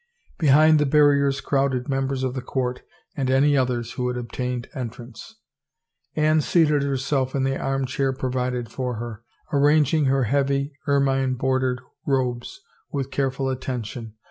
Behind 0.39 0.79
the 0.79 0.87
barriers 0.87 1.41
crowded 1.41 1.87
members 1.87 2.23
of 2.23 2.33
the 2.33 2.41
court 2.41 2.81
and 3.15 3.29
any 3.29 3.55
others 3.55 3.91
who 3.91 4.07
had 4.07 4.17
obtained 4.17 4.67
entrance. 4.73 5.35
Anne 6.15 6.41
seated 6.41 6.81
herself 6.81 7.35
in 7.35 7.43
the 7.43 7.55
armchair 7.55 8.11
provided 8.11 8.71
for 8.71 8.95
her, 8.95 9.23
arranging 9.53 10.05
her 10.05 10.23
heavy, 10.23 10.73
ermine 10.87 11.35
bordered 11.35 11.81
robes 12.07 12.61
with 12.91 13.11
care 13.11 13.29
ful 13.29 13.47
attention. 13.47 14.15